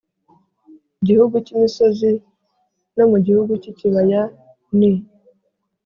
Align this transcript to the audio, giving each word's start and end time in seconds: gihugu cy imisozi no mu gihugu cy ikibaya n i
gihugu 1.07 1.35
cy 1.45 1.51
imisozi 1.55 2.11
no 2.97 3.05
mu 3.11 3.17
gihugu 3.25 3.51
cy 3.61 3.67
ikibaya 3.71 4.21
n 4.77 4.79
i 4.91 4.91